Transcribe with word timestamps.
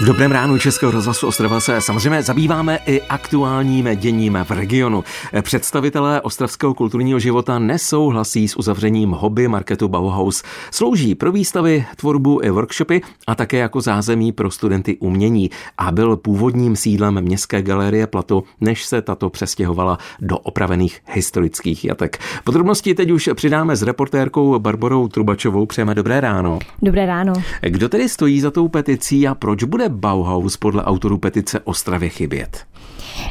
V 0.00 0.04
dobrém 0.04 0.32
ránu 0.32 0.58
Českého 0.58 0.92
rozhlasu 0.92 1.26
Ostrava 1.26 1.60
se 1.60 1.80
samozřejmě 1.80 2.22
zabýváme 2.22 2.78
i 2.86 3.02
aktuálním 3.02 3.88
děním 3.96 4.38
v 4.44 4.50
regionu. 4.50 5.04
Představitelé 5.42 6.20
ostravského 6.20 6.74
kulturního 6.74 7.18
života 7.18 7.58
nesouhlasí 7.58 8.48
s 8.48 8.56
uzavřením 8.56 9.10
hobby 9.10 9.48
marketu 9.48 9.88
Bauhaus. 9.88 10.42
Slouží 10.70 11.14
pro 11.14 11.32
výstavy, 11.32 11.86
tvorbu 11.96 12.40
i 12.42 12.50
workshopy 12.50 13.00
a 13.26 13.34
také 13.34 13.56
jako 13.56 13.80
zázemí 13.80 14.32
pro 14.32 14.50
studenty 14.50 14.96
umění 14.96 15.50
a 15.78 15.92
byl 15.92 16.16
původním 16.16 16.76
sídlem 16.76 17.20
Městské 17.20 17.62
galerie 17.62 18.06
Plato, 18.06 18.42
než 18.60 18.84
se 18.84 19.02
tato 19.02 19.30
přestěhovala 19.30 19.98
do 20.20 20.38
opravených 20.38 21.00
historických 21.06 21.84
jatek. 21.84 22.18
Podrobnosti 22.44 22.94
teď 22.94 23.10
už 23.10 23.30
přidáme 23.34 23.76
s 23.76 23.82
reportérkou 23.82 24.58
Barborou 24.58 25.08
Trubačovou. 25.08 25.66
Přejeme 25.66 25.94
dobré 25.94 26.20
ráno. 26.20 26.58
Dobré 26.82 27.06
ráno. 27.06 27.32
Kdo 27.60 27.88
tedy 27.88 28.08
stojí 28.08 28.40
za 28.40 28.50
tou 28.50 28.68
peticí 28.68 29.28
a 29.28 29.34
proč 29.34 29.64
bude 29.64 29.89
Bauhaus 29.90 30.56
podle 30.56 30.84
autorů 30.84 31.18
petice 31.18 31.60
Ostravě 31.60 32.08
chybět? 32.08 32.66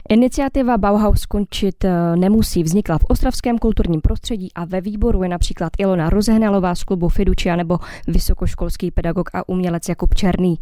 Iniciativa 0.10 0.78
Bauhaus 0.78 1.22
skončit 1.22 1.86
eh, 1.86 2.16
nemusí. 2.16 2.64
Vznikla 2.64 2.98
v 2.98 3.06
ostravském 3.08 3.58
kulturním 3.58 4.02
prostředí 4.02 4.50
a 4.56 4.66
ve 4.66 4.82
výboru 4.82 5.24
je 5.24 5.30
například 5.30 5.70
Ilona 5.78 6.10
Rozehnalová 6.10 6.76
z 6.76 6.84
klubu 6.84 7.10
Fiducia 7.10 7.56
nebo 7.56 7.80
vysokoškolský 8.08 8.92
pedagog 8.92 9.30
a 9.34 9.50
umělec 9.50 9.90
Jakub 9.90 10.16
Černý. 10.16 10.56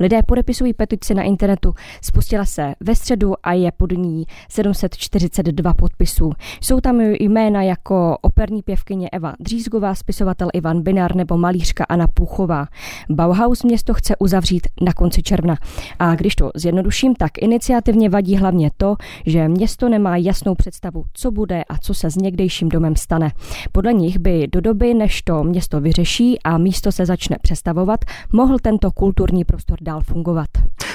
Lidé 0.00 0.20
podepisují 0.26 0.74
petici 0.74 1.14
na 1.14 1.22
internetu. 1.22 1.74
Spustila 2.02 2.44
se 2.44 2.74
ve 2.80 2.94
středu 2.94 3.34
a 3.42 3.52
je 3.52 3.72
pod 3.72 3.92
ní 3.92 4.24
742 4.48 5.74
podpisů. 5.74 6.32
Jsou 6.60 6.80
tam 6.80 7.00
jména 7.00 7.62
jako 7.62 8.18
operní 8.22 8.62
pěvkyně 8.62 9.08
Eva 9.12 9.32
Dřízgová, 9.40 9.94
spisovatel 9.94 10.48
Ivan 10.52 10.82
Binar 10.82 11.16
nebo 11.16 11.38
malířka 11.38 11.84
Anna 11.88 12.06
Půchová. 12.14 12.66
Bauhaus 13.10 13.62
město 13.62 13.94
chce 13.94 14.16
uzavřít 14.18 14.66
na 14.80 14.92
konci 14.92 15.22
června. 15.22 15.56
A 15.98 16.14
když 16.14 16.34
to 16.34 16.50
zjednoduším, 16.54 17.14
tak 17.14 17.38
iniciativně 17.38 18.08
vadí 18.08 18.36
hlavně 18.36 18.70
to, 18.76 18.83
že 19.26 19.48
město 19.48 19.88
nemá 19.88 20.16
jasnou 20.16 20.54
představu, 20.54 21.04
co 21.12 21.30
bude 21.30 21.64
a 21.64 21.78
co 21.78 21.94
se 21.94 22.10
s 22.10 22.16
někdejším 22.16 22.68
domem 22.68 22.96
stane. 22.96 23.30
Podle 23.72 23.92
nich 23.92 24.18
by 24.18 24.46
do 24.52 24.60
doby, 24.60 24.94
než 24.94 25.22
to 25.22 25.44
město 25.44 25.80
vyřeší 25.80 26.42
a 26.42 26.58
místo 26.58 26.92
se 26.92 27.06
začne 27.06 27.36
přestavovat, 27.42 28.00
mohl 28.32 28.58
tento 28.58 28.90
kulturní 28.90 29.44
prostor 29.44 29.78
dál 29.82 30.00
fungovat. 30.00 30.48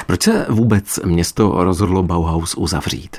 Proč 0.10 0.24
se 0.24 0.46
vůbec 0.50 1.00
město 1.06 1.64
rozhodlo 1.64 2.04
Bauhaus 2.04 2.56
uzavřít? 2.56 3.18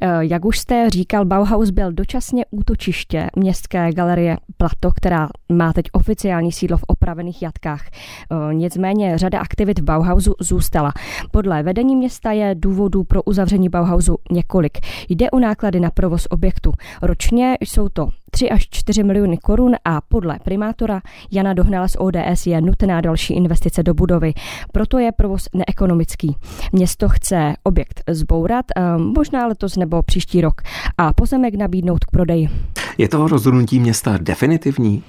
Eh, 0.00 0.08
jak 0.20 0.44
už 0.44 0.58
jste 0.58 0.90
říkal, 0.90 1.24
Bauhaus 1.24 1.70
byl 1.70 1.92
dočasně 1.92 2.44
útočiště 2.50 3.30
městské 3.36 3.92
galerie 3.92 4.36
Plato, 4.56 4.90
která 4.96 5.28
má 5.52 5.72
teď 5.72 5.86
oficiální 5.92 6.52
sídlo 6.52 6.78
v 6.78 6.84
opravených 6.86 7.42
jatkách. 7.42 7.82
Eh, 7.90 8.54
nicméně 8.54 9.18
řada 9.18 9.40
aktivit 9.40 9.78
v 9.78 9.82
Bauhausu 9.82 10.34
zůstala. 10.40 10.92
Podle 11.30 11.62
vedení 11.62 11.96
města 11.96 12.32
je 12.32 12.54
důvodů 12.54 13.04
pro 13.04 13.22
uzavření 13.22 13.68
Bauhausu 13.68 14.16
několik. 14.30 14.78
Jde 15.08 15.30
o 15.30 15.38
náklady 15.38 15.80
na 15.80 15.90
provoz 15.90 16.26
objektu. 16.30 16.72
Ročně 17.02 17.56
jsou 17.60 17.88
to 17.88 18.08
3 18.34 18.50
až 18.50 18.68
4 18.70 19.02
miliony 19.02 19.38
korun 19.38 19.74
a 19.84 20.00
podle 20.00 20.38
primátora 20.44 21.00
Jana 21.30 21.54
Dohnala 21.54 21.88
z 21.88 21.96
ODS 21.98 22.46
je 22.46 22.60
nutná 22.60 23.00
další 23.00 23.34
investice 23.34 23.82
do 23.82 23.94
budovy. 23.94 24.32
Proto 24.72 24.98
je 24.98 25.12
provoz 25.12 25.48
neekonomický. 25.54 26.36
Město 26.72 27.08
chce 27.08 27.54
objekt 27.62 28.02
zbourat, 28.10 28.66
eh, 28.76 28.98
možná 28.98 29.46
letos 29.46 29.76
nebo 29.76 30.02
příští 30.02 30.40
rok, 30.40 30.62
a 30.98 31.12
pozemek 31.12 31.54
nabídnout 31.54 32.04
k 32.04 32.10
prodeji. 32.10 32.48
Je 32.98 33.08
to 33.08 33.28
rozhodnutí 33.28 33.80
města 33.80 34.18
definitivní? 34.18 35.02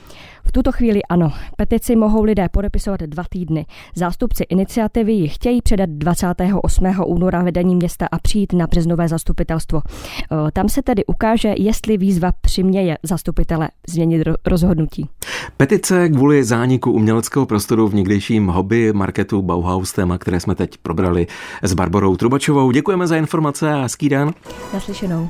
V 0.46 0.52
tuto 0.52 0.72
chvíli 0.72 1.04
ano. 1.10 1.32
Petici 1.58 1.96
mohou 1.96 2.24
lidé 2.24 2.50
podepisovat 2.50 3.00
dva 3.00 3.24
týdny. 3.30 3.66
Zástupci 3.96 4.44
iniciativy 4.44 5.14
ji 5.14 5.28
chtějí 5.28 5.62
předat 5.62 5.90
28. 5.90 6.86
února 7.06 7.44
vedení 7.44 7.76
města 7.76 8.08
a 8.12 8.20
přijít 8.20 8.54
na 8.54 8.68
březnové 8.68 9.08
zastupitelstvo. 9.08 9.82
E, 10.48 10.52
tam 10.52 10.70
se 10.70 10.82
tedy 10.82 11.06
ukáže, 11.06 11.54
jestli 11.58 11.98
výzva 11.98 12.32
přiměje 12.42 12.98
zastupitele 13.04 13.70
změnit 13.88 14.28
rozhodnutí. 14.46 15.10
Petice 15.58 16.10
kvůli 16.10 16.44
zániku 16.44 16.92
uměleckého 16.92 17.46
prostoru 17.46 17.88
v 17.88 17.96
někdejším 17.96 18.48
hobby 18.48 18.94
marketu 18.94 19.42
Bauhaus, 19.42 19.94
téma, 19.94 20.18
které 20.18 20.40
jsme 20.40 20.56
teď 20.56 20.78
probrali 20.78 21.28
s 21.62 21.74
Barborou 21.74 22.16
Trubačovou. 22.16 22.72
Děkujeme 22.72 23.08
za 23.08 23.16
informace 23.16 23.74
a 23.74 23.82
hezký 23.82 24.10
den. 24.10 24.34
Naslyšenou. 24.74 25.30